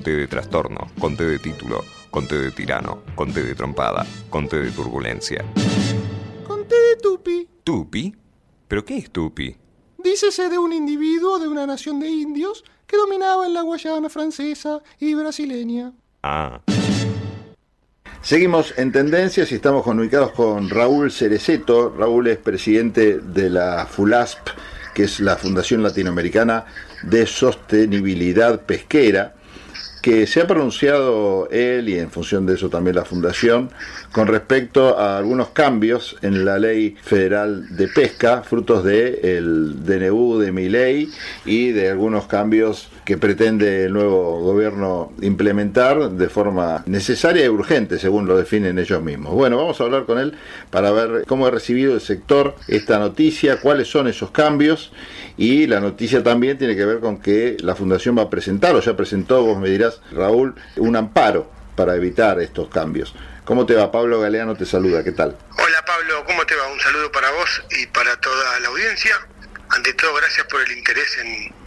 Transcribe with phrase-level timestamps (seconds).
[0.00, 3.54] con T de trastorno, con T de título, con T de tirano, con T de
[3.54, 5.44] trompada, con T de turbulencia.
[6.46, 7.46] Con T de tupi.
[7.62, 8.16] ¿Tupi?
[8.66, 9.54] ¿Pero qué es tupi?
[9.98, 14.80] Dícese de un individuo de una nación de indios que dominaba en la Guayana francesa
[14.98, 15.92] y brasileña.
[16.22, 16.62] Ah.
[18.22, 21.90] Seguimos en tendencias y estamos comunicados con Raúl Cereceto.
[21.90, 24.48] Raúl es presidente de la FULASP,
[24.94, 26.64] que es la Fundación Latinoamericana
[27.02, 29.34] de Sostenibilidad Pesquera
[30.02, 33.70] que se ha pronunciado él y en función de eso también la Fundación
[34.12, 40.38] con respecto a algunos cambios en la ley federal de pesca, frutos del el DNU
[40.38, 41.10] de mi ley
[41.44, 47.98] y de algunos cambios que pretende el nuevo gobierno implementar de forma necesaria y urgente,
[47.98, 49.34] según lo definen ellos mismos.
[49.34, 50.36] Bueno, vamos a hablar con él
[50.70, 54.92] para ver cómo ha recibido el sector esta noticia, cuáles son esos cambios
[55.36, 58.80] y la noticia también tiene que ver con que la Fundación va a presentar, o
[58.80, 63.14] ya presentó, vos me dirás, Raúl, un amparo para evitar estos cambios.
[63.44, 63.90] ¿Cómo te va?
[63.90, 65.36] Pablo Galeano te saluda, ¿qué tal?
[65.58, 66.70] Hola Pablo, ¿cómo te va?
[66.70, 69.16] Un saludo para vos y para toda la audiencia.
[69.70, 71.59] Ante todo, gracias por el interés en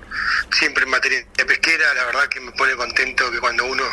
[0.52, 1.94] siempre en materia de pesquera.
[1.94, 3.84] La verdad que me pone contento que cuando uno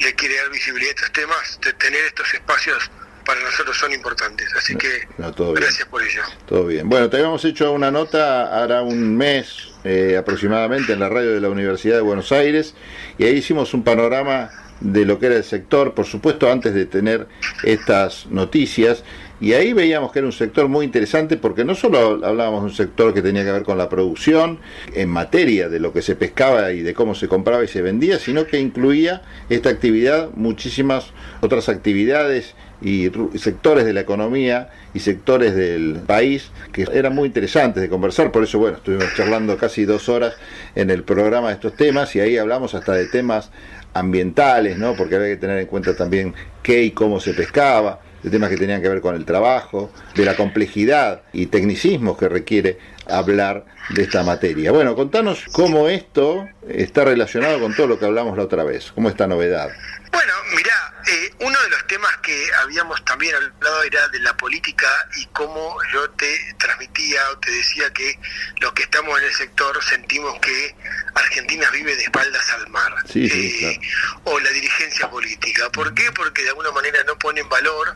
[0.00, 2.90] le quiere dar visibilidad a estos temas, de tener estos espacios
[3.24, 4.48] para nosotros son importantes.
[4.56, 6.22] Así que gracias por ello.
[6.46, 6.88] Todo bien.
[6.88, 11.40] Bueno, te habíamos hecho una nota hará un mes eh, aproximadamente en la radio de
[11.40, 12.74] la Universidad de Buenos Aires
[13.18, 16.84] y ahí hicimos un panorama de lo que era el sector, por supuesto antes de
[16.84, 17.26] tener
[17.62, 19.04] estas noticias,
[19.40, 22.74] y ahí veíamos que era un sector muy interesante porque no solo hablábamos de un
[22.74, 24.58] sector que tenía que ver con la producción
[24.94, 28.18] en materia de lo que se pescaba y de cómo se compraba y se vendía,
[28.18, 35.54] sino que incluía esta actividad muchísimas otras actividades y sectores de la economía y sectores
[35.54, 40.08] del país que eran muy interesantes de conversar, por eso bueno, estuvimos charlando casi dos
[40.08, 40.34] horas
[40.74, 43.50] en el programa de estos temas y ahí hablamos hasta de temas
[43.94, 44.94] ambientales, ¿no?
[44.94, 48.56] Porque había que tener en cuenta también qué y cómo se pescaba, de temas que
[48.56, 54.02] tenían que ver con el trabajo, de la complejidad y tecnicismos que requiere hablar de
[54.02, 54.72] esta materia.
[54.72, 59.10] Bueno, contanos cómo esto está relacionado con todo lo que hablamos la otra vez, cómo
[59.10, 59.68] esta novedad.
[60.10, 64.88] Bueno, mirá, eh, uno de los temas que habíamos también hablado era de la política
[65.16, 68.18] y cómo yo te transmitía o te decía que
[68.60, 70.74] los que estamos en el sector sentimos que
[71.14, 72.94] Argentina vive de espaldas al mar.
[73.14, 73.78] Eh,
[74.24, 75.70] o la dirigencia política.
[75.70, 76.10] ¿Por qué?
[76.12, 77.94] Porque de alguna manera no ponen valor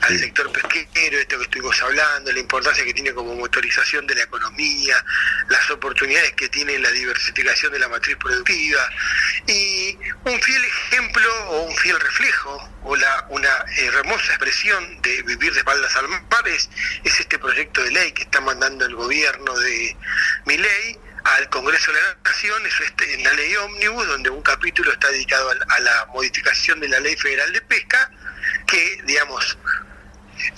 [0.00, 4.22] al sector pesquero, esto que estuvimos hablando, la importancia que tiene como motorización de la
[4.22, 5.04] economía,
[5.48, 8.88] las oportunidades que tiene la diversificación de la matriz productiva.
[9.46, 10.79] Y un fiel ejemplo
[11.48, 16.48] o un fiel reflejo o la, una hermosa expresión de vivir de espaldas al mar
[16.48, 16.68] es,
[17.04, 19.96] este proyecto de ley que está mandando el gobierno de
[20.46, 24.42] mi ley al Congreso de la Nación, es este, en la ley ómnibus, donde un
[24.42, 28.10] capítulo está dedicado a, la modificación de la ley federal de pesca,
[28.66, 29.58] que, digamos,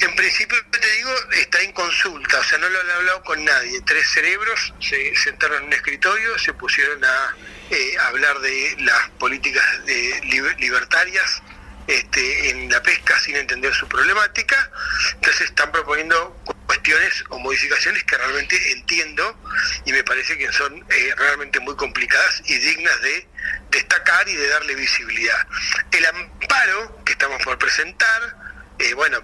[0.01, 3.81] en principio, te digo, está en consulta, o sea, no lo han hablado con nadie.
[3.85, 7.37] Tres cerebros se sentaron en un escritorio, se pusieron a
[7.73, 10.21] eh, hablar de las políticas de,
[10.59, 11.43] libertarias
[11.87, 14.71] este, en la pesca sin entender su problemática.
[15.15, 19.39] Entonces están proponiendo cuestiones o modificaciones que realmente entiendo
[19.87, 23.27] y me parece que son eh, realmente muy complicadas y dignas de
[23.71, 25.47] destacar y de darle visibilidad.
[25.93, 28.37] El amparo que estamos por presentar,
[28.81, 29.23] eh, bueno,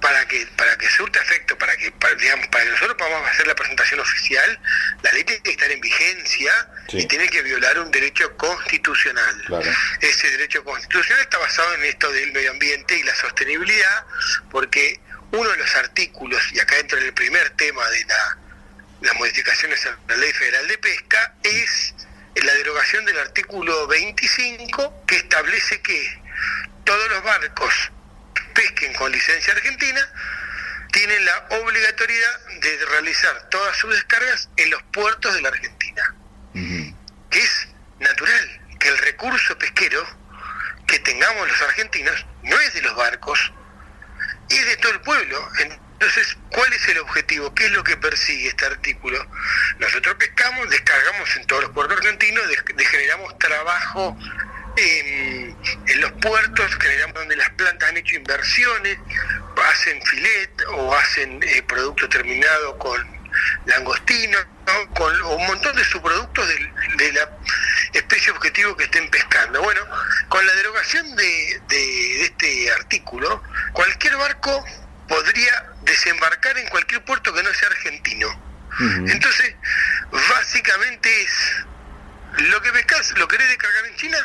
[0.00, 3.54] para que para que surta efecto, para que digamos, para que nosotros podamos hacer la
[3.54, 4.60] presentación oficial,
[5.02, 9.64] la ley tiene que estar en vigencia y tiene que violar un derecho constitucional.
[10.00, 14.06] Ese derecho constitucional está basado en esto del medio ambiente y la sostenibilidad,
[14.50, 15.00] porque
[15.32, 18.38] uno de los artículos, y acá entra el primer tema de la,
[19.02, 21.94] las modificaciones a la Ley Federal de Pesca, es
[22.34, 26.20] la derogación del artículo 25 que establece que
[26.84, 27.92] todos los barcos
[28.60, 30.00] pesquen con licencia argentina,
[30.92, 36.14] tienen la obligatoriedad de realizar todas sus descargas en los puertos de la Argentina.
[36.52, 37.68] Que es
[38.00, 40.04] natural que el recurso pesquero
[40.86, 43.52] que tengamos los argentinos no es de los barcos,
[44.50, 45.48] es de todo el pueblo.
[45.60, 47.54] Entonces, ¿cuál es el objetivo?
[47.54, 49.24] ¿Qué es lo que persigue este artículo?
[49.78, 52.44] Nosotros pescamos, descargamos en todos los puertos argentinos,
[52.90, 54.18] generamos trabajo
[54.76, 55.56] en,
[56.00, 58.98] los puertos, generamos donde las plantas han hecho inversiones,
[59.70, 63.20] hacen filet o hacen eh, producto terminado con
[63.66, 64.38] langostino,
[64.94, 67.28] con un montón de subproductos de, la
[67.92, 69.60] especie objetivo que estén pescando.
[69.62, 69.80] Bueno,
[70.28, 74.64] con la derogación de, de este artículo, cualquier barco
[75.08, 78.50] podría desembarcar en cualquier puerto que no sea argentino.
[78.80, 79.54] Entonces,
[80.10, 81.66] básicamente es
[82.38, 84.18] lo que pescas, lo querés descargar en China,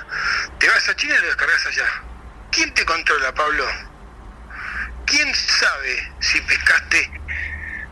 [0.60, 2.04] te vas a China y lo descargas allá.
[2.52, 3.66] ¿Quién te controla, Pablo?
[5.06, 7.12] ¿Quién sabe si pescaste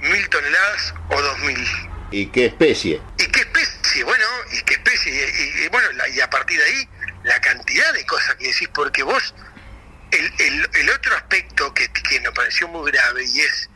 [0.02, 1.68] mil toneladas o dos mil?
[2.12, 3.02] ¿Y qué especie?
[3.18, 4.04] ¿Y qué especie?
[4.04, 5.12] Bueno, ¿y qué especie?
[5.12, 6.90] Y, y- y bueno, la- y a partir de ahí,
[7.24, 9.34] la cantidad de cosas que decís, porque vos,
[10.12, 13.70] el, el- el otro aspecto que, que nos pareció muy grave y es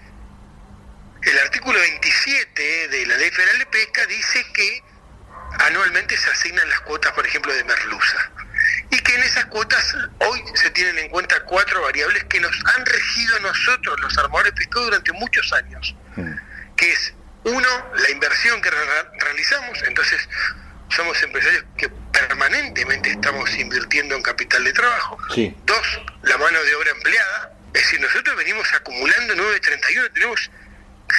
[1.23, 4.83] el artículo 27 de la Ley Federal de Pesca dice que
[5.59, 8.31] anualmente se asignan las cuotas, por ejemplo, de merluza.
[8.91, 12.85] Y que en esas cuotas hoy se tienen en cuenta cuatro variables que nos han
[12.85, 15.95] regido nosotros, los armadores pescados, durante muchos años
[16.75, 17.13] que es
[17.43, 18.77] uno, la inversión que re-
[19.19, 20.27] realizamos, entonces
[20.89, 25.17] somos empresarios que permanentemente estamos invirtiendo en capital de trabajo.
[25.33, 25.55] Sí.
[25.65, 30.51] Dos, la mano de obra empleada, es decir, nosotros venimos acumulando 931, tenemos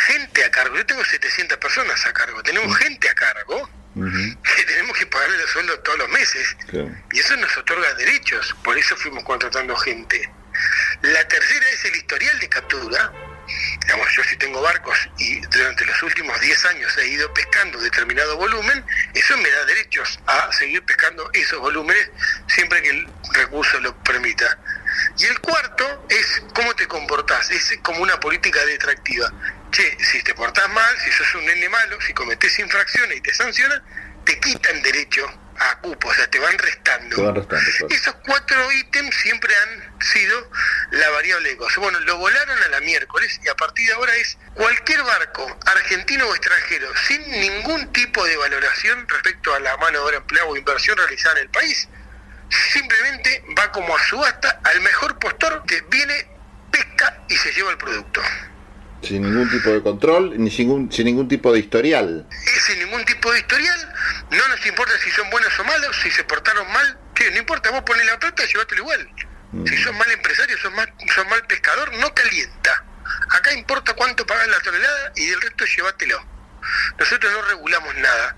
[0.06, 3.68] gente a cargo, yo tengo 700 personas a cargo, tenemos gente a cargo
[4.04, 6.56] Que tenemos que pagarle los sueldos todos los meses.
[6.68, 6.94] claro.
[7.12, 10.30] Y eso nos otorga derechos, por eso fuimos contratando gente.
[11.02, 13.12] La tercera es el historial de captura.
[13.80, 18.36] Digamos, yo si tengo barcos y durante los últimos 10 años he ido pescando determinado
[18.36, 18.84] volumen,
[19.14, 22.10] eso me da derechos a seguir pescando esos volúmenes
[22.48, 24.58] siempre que el recurso lo permita.
[25.16, 29.32] Y el cuarto es cómo te comportás, es como una política detractiva.
[29.70, 33.34] Che, si te portás mal, si sos un nene malo, si cometés infracciones y te
[33.34, 33.82] sancionan,
[34.24, 35.26] te quitan derecho
[35.58, 37.16] a cupo, o sea, te van restando.
[37.16, 37.94] Te van restando, claro.
[37.94, 40.50] Esos cuatro ítems siempre han sido
[40.92, 41.80] la variable de costo.
[41.80, 46.26] Bueno, lo volaron a la miércoles y a partir de ahora es cualquier barco, argentino
[46.26, 50.56] o extranjero, sin ningún tipo de valoración respecto a la mano de obra empleada o
[50.56, 51.88] inversión realizada en el país,
[52.72, 56.28] simplemente va como a subasta al mejor postor que viene,
[56.70, 58.22] pesca y se lleva el producto.
[59.02, 62.26] Sin ningún tipo de control, ni sin ningún, sin ningún tipo de historial.
[62.66, 63.94] Sin ningún tipo de historial,
[64.30, 67.70] no nos importa si son buenos o malos, si se portaron mal, che, no importa,
[67.70, 69.08] vos ponés la plata y llévatelo igual.
[69.66, 72.84] Si sos mal empresario, sos mal, sos mal pescador, no calienta.
[73.30, 76.22] Acá importa cuánto pagas la tonelada y del resto llévatelo.
[76.98, 78.36] Nosotros no regulamos nada.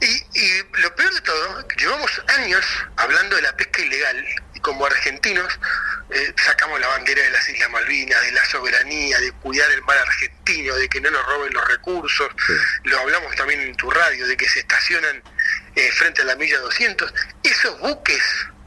[0.00, 2.64] Y, y lo peor de todo, llevamos años
[2.96, 4.24] hablando de la pesca ilegal
[4.54, 5.58] y como argentinos
[6.10, 9.98] eh, sacamos la bandera de las Islas Malvinas, de la soberanía, de cuidar el mar
[9.98, 12.28] argentino, de que no nos roben los recursos.
[12.84, 15.22] Lo hablamos también en tu radio, de que se estacionan
[15.76, 17.12] eh, frente a la milla 200.
[17.42, 18.22] Esos buques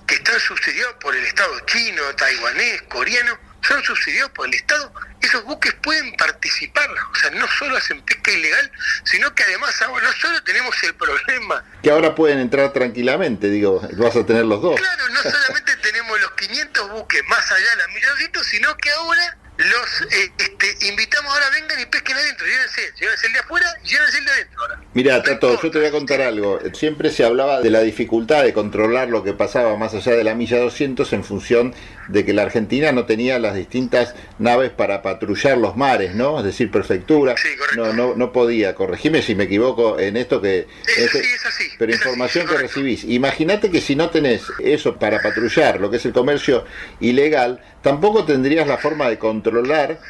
[0.08, 4.92] que están subsidiados por el Estado chino, taiwanés, coreano, son subsidiados por el Estado,
[5.22, 8.72] esos buques pueden participar, o sea, no solo hacen pesca ilegal,
[9.04, 13.88] sino que además ahora no solo tenemos el problema, Que ahora pueden entrar tranquilamente, digo,
[13.94, 14.80] vas a tener los dos.
[14.80, 15.71] claro, no solamente
[17.02, 19.38] 500 buques más allá de la milloncitos, sino que ahora
[19.70, 24.18] los eh, este, invitamos ahora vengan y pesquen adentro, llévense, llévense el de afuera, llévense
[24.18, 24.82] el de adentro ahora.
[24.94, 26.60] Mira, Tato, yo te voy a contar algo.
[26.74, 30.36] Siempre se hablaba de la dificultad de controlar lo que pasaba más allá de la
[30.36, 31.74] milla 200 en función
[32.08, 36.40] de que la Argentina no tenía las distintas naves para patrullar los mares, ¿no?
[36.40, 37.36] Es decir, prefectura.
[37.38, 37.86] Sí, correcto.
[37.86, 38.76] no, no, no podía.
[38.76, 40.68] Corregime si me equivoco en esto que...
[40.86, 43.04] Es este- así, es así, Pero es información que recibís.
[43.06, 46.66] Imagínate que si no tenés eso para patrullar lo que es el comercio
[47.00, 49.51] ilegal, tampoco tendrías la forma de controlar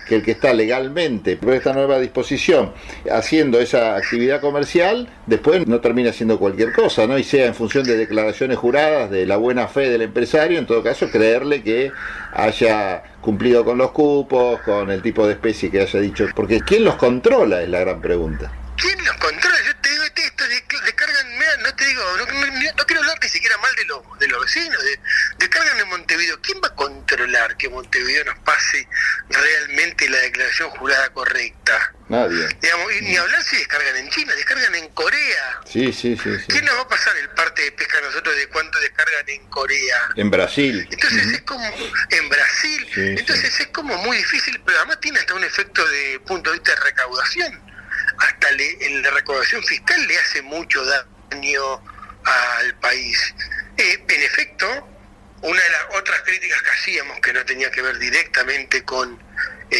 [0.07, 2.73] que el que está legalmente por esta nueva disposición
[3.11, 7.17] haciendo esa actividad comercial, después no termina haciendo cualquier cosa, ¿no?
[7.17, 10.83] Y sea en función de declaraciones juradas, de la buena fe del empresario, en todo
[10.83, 11.91] caso creerle que
[12.33, 16.83] haya cumplido con los cupos, con el tipo de especie que haya dicho, porque ¿quién
[16.83, 17.61] los controla?
[17.61, 18.51] Es la gran pregunta.
[18.77, 19.55] ¿Quién los controla?
[19.65, 21.27] Yo te digo, este, esto de- descargan,
[21.63, 24.41] no te digo, no, no- no quiero hablar ni siquiera mal de los, de los
[24.41, 24.99] vecinos, de,
[25.37, 26.39] descargan en Montevideo.
[26.41, 28.87] ¿Quién va a controlar que Montevideo nos pase
[30.51, 31.93] declaración jurada correcta?
[32.09, 32.47] Nadie.
[32.61, 35.59] Digamos, y ni hablar si descargan en China, descargan en Corea.
[35.65, 36.45] Sí, sí, sí, sí.
[36.49, 39.47] ¿Quién nos va a pasar el parte de pesca a nosotros de cuánto descargan en
[39.49, 40.09] Corea?
[40.15, 40.87] En Brasil.
[40.91, 41.65] Entonces es como
[42.09, 46.19] en Brasil, Sí, entonces es como muy difícil, pero además tiene hasta un efecto de
[46.27, 47.71] punto de vista de recaudación.
[48.19, 51.81] Hasta le- en la recaudación fiscal le hace mucho daño
[52.23, 53.33] al país.
[53.77, 54.67] Eh, en efecto,
[55.41, 59.17] una de las otras críticas que hacíamos, que no tenía que ver directamente con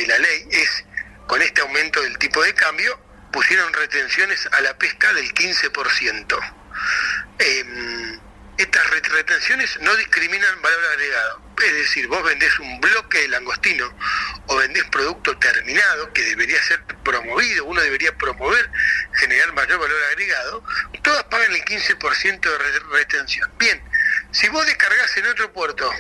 [0.08, 0.86] la ley, es
[1.28, 3.00] con este aumento del tipo de cambio,
[3.32, 6.38] pusieron retenciones a la pesca del 15%.
[7.40, 8.20] Em,
[8.58, 11.42] estas ret- retenciones no discriminan valor agregado.
[11.66, 13.96] Es decir, vos vendés un bloque de langostino
[14.48, 18.70] o vendés producto terminado que debería ser promovido, uno debería promover,
[19.16, 20.64] generar mayor valor agregado,
[21.04, 23.50] todas pagan el 15% de re- retención.
[23.58, 23.82] Bien,
[24.32, 25.92] si vos descargás en otro puerto,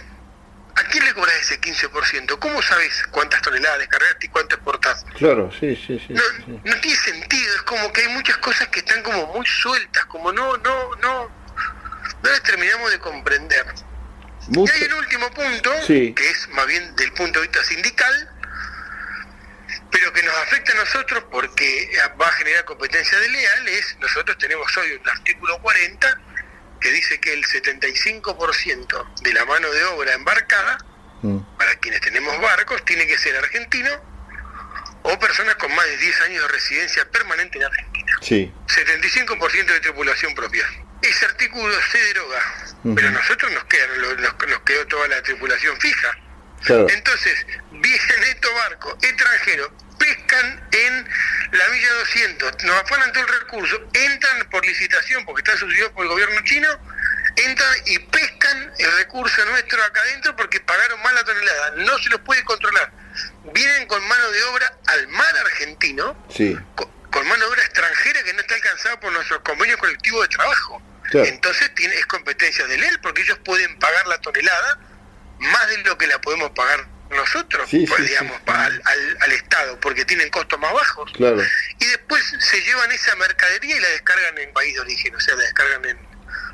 [0.75, 2.39] ¿a quién le cobras ese 15%?
[2.39, 5.03] ¿Cómo sabes cuántas toneladas descargaste y cuánto exportás?
[5.17, 6.13] Claro, sí, sí, sí.
[6.13, 6.59] no, sí.
[6.63, 10.31] no tiene sentido, es como que hay muchas cosas que están como muy sueltas, como
[10.31, 11.23] no, no, no,
[12.23, 13.65] no las terminamos de comprender.
[14.47, 16.13] Mucho- Y hay el último punto, Sí.
[16.13, 18.29] que es más bien del punto de vista sindical,
[19.91, 24.75] pero que nos afecta a nosotros porque va a generar competencia desleal, es nosotros tenemos
[24.77, 26.19] hoy un artículo 40
[26.81, 30.77] que dice que el 75% de la mano de obra embarcada,
[31.23, 33.91] Mm, para quienes tenemos barcos, tiene que ser argentino
[35.03, 38.17] o personas con más de 10 años de residencia permanente en Argentina.
[38.21, 40.65] Sí, 75% de tripulación propia.
[41.03, 42.39] Ese artículo se deroga,
[42.83, 42.95] Ujú.
[42.95, 46.17] pero a nosotros nos, queda, nos, nos quedó toda la tripulación fija.
[46.63, 46.87] claro.
[46.89, 49.69] Entonces, vienen estos barcos extranjeros,
[50.01, 51.09] pescan en
[51.51, 56.05] la milla 200, nos afanan todo el recurso, entran por licitación, porque está subsidiado por
[56.05, 56.67] el gobierno chino,
[57.35, 61.71] entran y pescan el recurso nuestro acá adentro porque pagaron mal la tonelada.
[61.77, 62.91] No se los puede controlar.
[63.53, 68.23] Vienen con mano de obra al mar argentino, Sí, con, con mano de obra extranjera
[68.23, 70.81] que no está alcanzada por nuestros convenios colectivos de trabajo.
[71.11, 71.27] Claro.
[71.27, 74.79] Entonces tiene, es competencia de él porque ellos pueden pagar la tonelada
[75.39, 76.87] más de lo que la podemos pagar
[77.21, 78.43] nosotros, Sí, pues, sí, digamos, sí.
[78.47, 81.11] Al, al- al Estado, porque tienen costos más bajos.
[81.13, 81.41] claro.
[81.79, 85.35] Y después se llevan esa mercadería y la descargan en país de origen, o sea,
[85.35, 85.97] la descargan en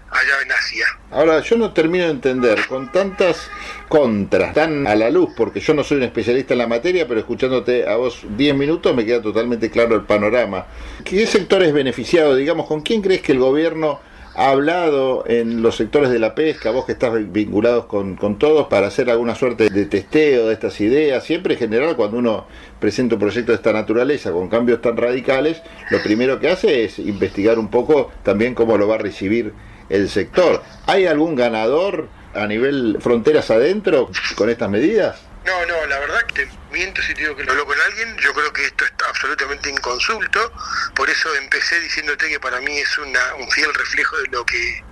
[0.09, 0.85] allá en Asia.
[1.11, 3.49] Ahora, yo no termino de entender, con tantas
[3.89, 7.19] contras, tan a la luz, porque yo no soy un especialista en la materia, pero
[7.19, 10.65] escuchándote a vos 10 minutos me queda totalmente claro el panorama.
[11.03, 12.35] ¿Qué sector es beneficiado?
[12.35, 13.99] Digamos, ¿con quién crees que el gobierno
[14.37, 18.87] hablado en los sectores de la pesca, vos que estás vinculados con, con todos, para
[18.87, 21.23] hacer alguna suerte de testeo de estas ideas?
[21.23, 22.45] Siempre en general, cuando uno
[22.79, 26.99] presenta un proyecto de esta naturaleza con cambios tan radicales, lo primero que hace es
[26.99, 29.53] investigar un poco también cómo lo va a recibir
[29.89, 30.61] el sector.
[30.85, 35.26] ¿Hay algún ganador a nivel fronteras adentro con estas medidas?
[35.47, 38.17] No, no, la verdad que te miento si te digo que lo hablo con alguien.
[38.17, 40.51] Yo creo que esto está absolutamente inconsulto.
[40.93, 44.83] Por eso empecé diciéndote que para mí es una, un fiel reflejo de lo que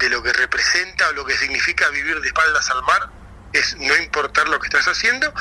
[0.00, 3.08] de lo que representa o lo que significa vivir de espaldas al mar.
[3.52, 5.32] Es no importar lo que estás haciendo.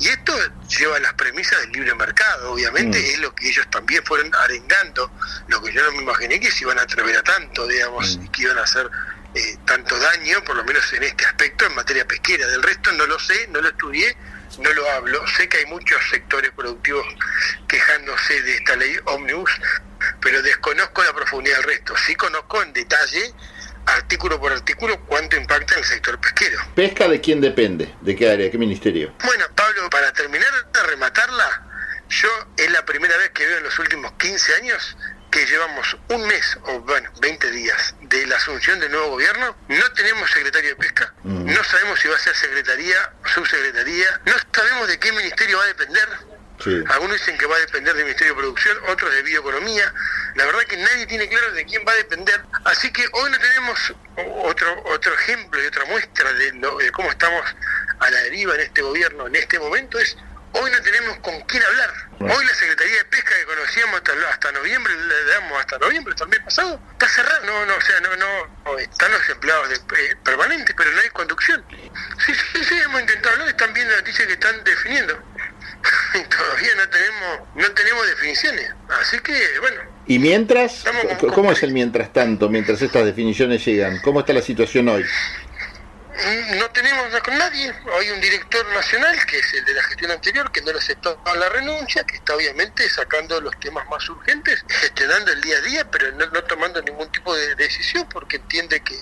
[0.00, 0.34] Y esto
[0.68, 3.04] lleva a las premisas del libre mercado, obviamente, Mm.
[3.04, 5.12] es lo que ellos también fueron arengando,
[5.46, 8.24] lo que yo no me imaginé que se iban a atrever a tanto, digamos, Mm.
[8.24, 8.90] y que iban a hacer
[9.34, 12.46] eh, tanto daño, por lo menos en este aspecto, en materia pesquera.
[12.46, 14.16] Del resto no lo sé, no lo estudié,
[14.58, 15.26] no lo hablo.
[15.28, 17.06] Sé que hay muchos sectores productivos
[17.66, 19.50] quejándose de esta ley Omnibus,
[20.20, 21.94] pero desconozco la profundidad del resto.
[21.96, 23.32] Sí conozco en detalle,
[23.86, 26.58] artículo por artículo, cuánto impacta en el sector pesquero.
[26.74, 27.94] ¿Pesca de quién depende?
[28.02, 28.50] ¿De qué área?
[28.50, 29.14] ¿Qué ministerio?
[29.24, 31.66] Bueno, Pablo, para terminar de rematarla,
[32.10, 34.96] yo es la primera vez que veo en los últimos 15 años
[35.32, 39.92] que llevamos un mes o bueno, 20 días de la asunción del nuevo gobierno, no
[39.92, 41.46] tenemos secretario de pesca, Mm.
[41.52, 45.68] no sabemos si va a ser secretaría, subsecretaría, no sabemos de qué ministerio va a
[45.68, 46.08] depender.
[46.62, 46.84] Sí.
[46.90, 49.92] Algunos dicen que va a depender del Ministerio de Producción, otros de Bioeconomía.
[50.36, 52.40] La verdad que nadie tiene claro de quién va a depender.
[52.64, 53.94] Así que hoy no tenemos
[54.44, 57.42] otro otro ejemplo y otra muestra de, de cómo estamos
[57.98, 60.16] a la deriva en este gobierno en este momento es
[60.52, 61.90] hoy no tenemos con quién hablar.
[62.20, 66.24] Hoy la Secretaría de Pesca que conocíamos hasta, hasta noviembre, le damos hasta noviembre, hasta
[66.24, 67.40] el mes pasado, está cerrada.
[67.44, 71.08] No, no, o sea, no, no, están los empleados de- eh, permanentes, pero no hay
[71.10, 71.64] conducción.
[72.24, 75.20] Sí, sí, sí, hemos intentado hablar, están viendo noticias que están definiendo.
[76.14, 78.70] y todavía no tenemos no tenemos definiciones.
[79.00, 80.84] Así que, bueno, ¿Y mientras?
[81.34, 84.00] ¿Cómo es el mientras tanto, mientras estas definiciones llegan?
[84.00, 85.04] ¿Cómo está la situación hoy?
[86.56, 87.74] No tenemos con nadie.
[87.98, 91.20] Hay un director nacional, que es el de la gestión anterior, que no le aceptó
[91.36, 95.90] la renuncia, que está obviamente sacando los temas más urgentes, gestionando el día a día,
[95.90, 98.96] pero no, tomando ningún tipo de decisión, porque entiende que,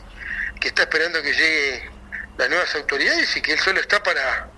[0.60, 1.90] que está esperando que lleguen
[2.38, 4.48] las nuevas autoridades y que él solo está para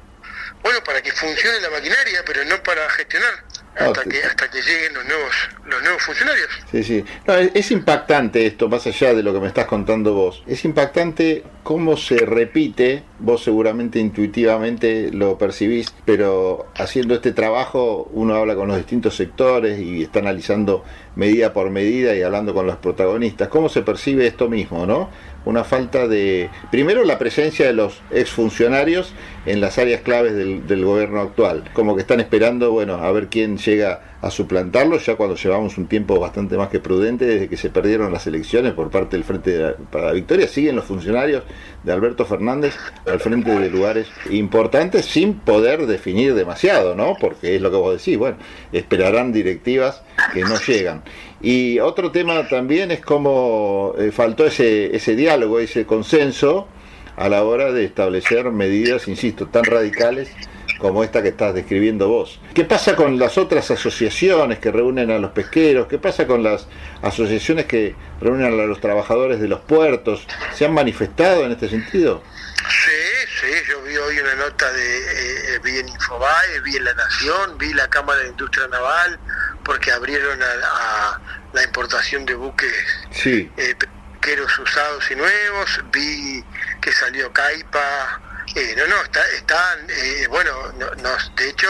[0.63, 3.45] bueno para que funcione la maquinaria pero no para gestionar
[3.77, 7.05] hasta que hasta que lleguen los nuevos los nuevos funcionarios Sí, sí.
[7.27, 10.43] No, es, es impactante esto, más allá de lo que me estás contando vos.
[10.47, 18.37] Es impactante cómo se repite, vos seguramente intuitivamente lo percibís, pero haciendo este trabajo uno
[18.37, 20.83] habla con los distintos sectores y está analizando
[21.15, 23.49] medida por medida y hablando con los protagonistas.
[23.49, 25.11] ¿Cómo se percibe esto mismo, no?
[25.45, 29.13] Una falta de, primero, la presencia de los exfuncionarios
[29.45, 33.27] en las áreas claves del, del gobierno actual, como que están esperando, bueno, a ver
[33.29, 37.57] quién llega a suplantarlo, ya cuando llevamos un tiempo bastante más que prudente desde que
[37.57, 40.85] se perdieron las elecciones por parte del Frente de la- para la Victoria, siguen los
[40.85, 41.43] funcionarios
[41.83, 47.17] de Alberto Fernández al frente de lugares importantes sin poder definir demasiado, ¿no?
[47.21, 48.37] Porque es lo que vos decís, bueno,
[48.73, 51.03] esperarán directivas que no llegan.
[51.43, 56.69] Y otro tema también es cómo eh, faltó ese, ese diálogo, ese consenso
[57.17, 60.31] a la hora de establecer medidas, insisto, tan radicales
[60.79, 62.41] como esta que estás describiendo vos.
[62.55, 65.87] ¿Qué pasa con las otras asociaciones que reúnen a los pesqueros?
[65.87, 66.67] ¿Qué pasa con las
[67.03, 70.27] asociaciones que reúnen a los trabajadores de los puertos?
[70.55, 72.23] ¿Se han manifestado en este sentido?
[72.69, 76.95] Sí, sí, yo vi hoy una nota de, eh, vi en Infobae, vi en La
[76.95, 79.21] Nación, vi la Cámara de Industria Naval,
[79.65, 81.21] porque abrieron a,
[81.53, 82.73] la importación de buques
[83.11, 83.51] sí.
[83.57, 86.43] eh, pesqueros usados y nuevos, vi
[86.81, 88.21] que salió Caipa,
[88.55, 91.69] eh, no, no, está, están, eh, bueno, nos, de hecho,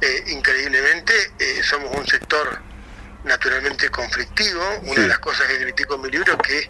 [0.00, 2.60] eh, increíblemente, eh, somos un sector
[3.24, 4.62] naturalmente conflictivo.
[4.82, 6.68] Una de las cosas que critico en mi libro es que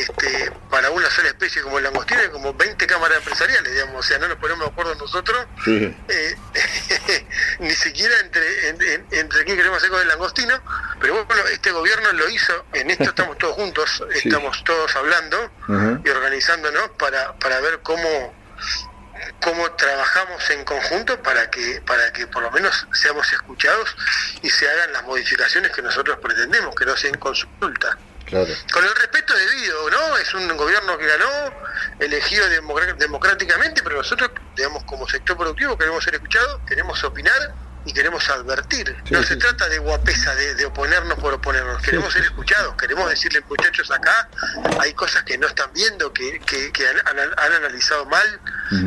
[0.00, 4.02] este, para una sola especie como el langostino hay como 20 cámaras empresariales, digamos, o
[4.02, 5.46] sea, no nos ponemos de acuerdo nosotros,
[7.60, 10.60] ni siquiera entre, entre, quién queremos hacer con el langostino,
[11.00, 15.50] pero bueno, este gobierno lo hizo, en esto estamos todos juntos, estamos todos hablando
[16.04, 18.34] y organizándonos para, para ver cómo
[19.42, 23.94] cómo trabajamos en conjunto para que para que por lo menos seamos escuchados
[24.42, 27.98] y se hagan las modificaciones que nosotros pretendemos, que no sean consulta.
[28.24, 28.54] Claro.
[28.72, 30.16] Con el respeto debido, ¿no?
[30.16, 31.52] Es un gobierno que ganó,
[31.98, 32.48] elegido
[32.96, 37.54] democráticamente, pero nosotros, digamos, como sector productivo queremos ser escuchados, queremos opinar
[37.86, 38.94] y queremos advertir.
[39.10, 41.80] no se trata de guapesa, de, oponernos por oponernos.
[41.82, 44.28] Queremos ser escuchados, queremos decirle, muchachos, acá
[44.80, 48.26] hay cosas que no están viendo, que, que, han, analizado mal,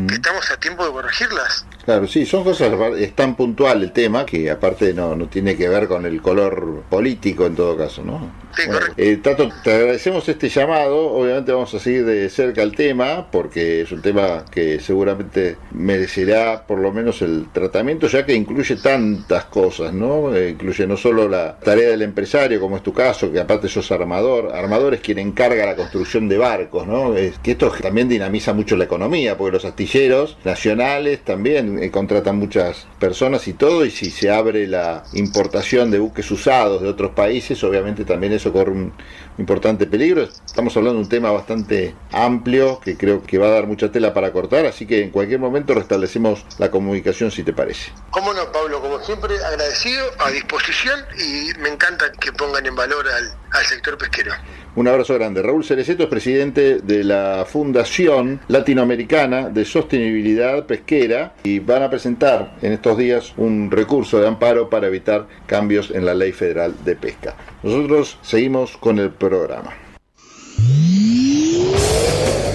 [0.08, 1.66] que estamos a tiempo de corregirlas.
[1.86, 5.68] Claro, sí, son cosas, es tan puntual el tema que aparte no, no tiene que
[5.68, 8.43] ver con el color político en todo caso, ¿no?
[8.56, 8.94] Sí, correcto.
[8.98, 13.82] Eh, Tato, te agradecemos este llamado, obviamente vamos a seguir de cerca el tema, porque
[13.82, 19.46] es un tema que seguramente merecerá por lo menos el tratamiento, ya que incluye tantas
[19.46, 20.36] cosas, ¿no?
[20.36, 23.92] Eh, incluye no solo la tarea del empresario, como es tu caso, que aparte sos
[23.92, 27.16] armador, armador es quien encarga la construcción de barcos, ¿no?
[27.16, 32.38] Es que esto también dinamiza mucho la economía, porque los astilleros nacionales también eh, contratan
[32.38, 37.12] muchas personas y todo, y si se abre la importación de buques usados de otros
[37.12, 38.94] países, obviamente también eso corre un
[39.38, 40.24] importante peligro.
[40.46, 44.14] Estamos hablando de un tema bastante amplio que creo que va a dar mucha tela
[44.14, 47.92] para cortar, así que en cualquier momento restablecemos la comunicación si te parece.
[48.12, 53.08] Cómo no, Pablo, como siempre, agradecido, a disposición y me encanta que pongan en valor
[53.08, 54.34] al, al sector pesquero.
[54.76, 55.44] Un abrazo grande.
[55.44, 62.58] Raúl Cereceto es presidente de la Fundación Latinoamericana de Sostenibilidad Pesquera y van a presentar
[62.62, 66.96] en estos días un recurso de amparo para evitar cambios en la Ley Federal de
[66.96, 67.36] Pesca.
[67.62, 69.74] Nosotros seguimos con el programa.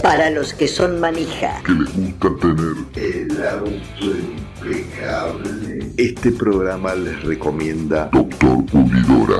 [0.02, 1.62] Para los que son manija.
[1.64, 3.70] Que les gusta tener el auto
[4.64, 5.92] impecable.
[5.96, 9.36] Este programa les recomienda Doctor Pulidora.